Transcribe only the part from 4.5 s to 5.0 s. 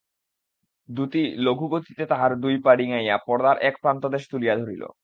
ধরিল।